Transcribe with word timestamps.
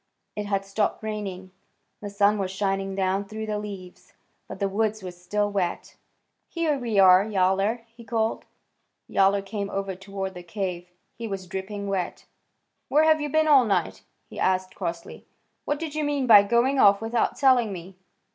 It 0.35 0.47
had 0.47 0.65
stopped 0.65 1.03
raining; 1.03 1.51
the 2.01 2.09
sun 2.09 2.39
was 2.39 2.49
shining 2.49 2.95
down 2.95 3.23
through 3.25 3.45
the 3.45 3.59
leaves, 3.59 4.13
but 4.47 4.57
the 4.59 4.67
woods 4.67 5.03
were 5.03 5.11
still 5.11 5.51
wet. 5.51 5.95
"Here 6.49 6.75
we 6.79 6.97
are, 6.97 7.23
Yowler," 7.23 7.83
he 7.87 8.03
called. 8.03 8.45
Yowler 9.07 9.43
came 9.43 9.69
over 9.69 9.93
toward 9.93 10.33
the 10.33 10.41
cave. 10.41 10.89
He 11.13 11.27
was 11.27 11.45
dripping 11.45 11.87
wet. 11.87 12.25
"Where 12.89 13.03
have 13.03 13.21
you 13.21 13.29
been 13.29 13.47
all 13.47 13.63
night?" 13.63 14.01
he 14.27 14.39
asked 14.39 14.73
crossly. 14.73 15.27
"What 15.65 15.77
did 15.79 15.93
you 15.93 16.03
mean 16.03 16.25
by 16.25 16.41
going 16.41 16.79
off 16.79 16.99
without 16.99 17.37
telling 17.37 17.71
me? 17.71 17.95